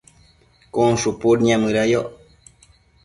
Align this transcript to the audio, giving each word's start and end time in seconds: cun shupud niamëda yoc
cun 0.73 0.91
shupud 1.01 1.37
niamëda 1.41 1.83
yoc 1.91 2.07